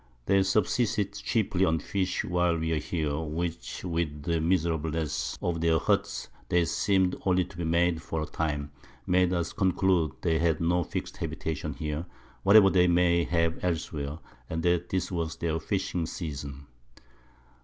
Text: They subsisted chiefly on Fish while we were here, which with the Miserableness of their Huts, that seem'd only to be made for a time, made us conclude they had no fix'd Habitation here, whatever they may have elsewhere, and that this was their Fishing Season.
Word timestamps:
They 0.25 0.41
subsisted 0.41 1.13
chiefly 1.13 1.63
on 1.63 1.77
Fish 1.77 2.25
while 2.25 2.57
we 2.57 2.71
were 2.71 2.79
here, 2.79 3.19
which 3.19 3.83
with 3.85 4.23
the 4.23 4.41
Miserableness 4.41 5.37
of 5.43 5.61
their 5.61 5.77
Huts, 5.77 6.27
that 6.49 6.67
seem'd 6.69 7.17
only 7.23 7.45
to 7.45 7.55
be 7.55 7.63
made 7.65 8.01
for 8.01 8.23
a 8.23 8.25
time, 8.25 8.71
made 9.05 9.31
us 9.31 9.53
conclude 9.53 10.13
they 10.23 10.39
had 10.39 10.59
no 10.59 10.83
fix'd 10.83 11.17
Habitation 11.17 11.75
here, 11.75 12.07
whatever 12.41 12.71
they 12.71 12.87
may 12.87 13.25
have 13.25 13.63
elsewhere, 13.63 14.17
and 14.49 14.63
that 14.63 14.89
this 14.89 15.11
was 15.11 15.35
their 15.35 15.59
Fishing 15.59 16.07
Season. 16.07 16.65